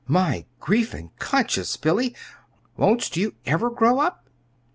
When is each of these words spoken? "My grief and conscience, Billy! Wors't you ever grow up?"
"My 0.07 0.45
grief 0.59 0.95
and 0.95 1.15
conscience, 1.19 1.77
Billy! 1.77 2.15
Wors't 2.75 3.15
you 3.17 3.35
ever 3.45 3.69
grow 3.69 3.99
up?" 3.99 4.27